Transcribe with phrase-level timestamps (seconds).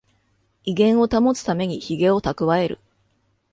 [0.65, 2.79] 威厳を保つためにヒゲをたくわえる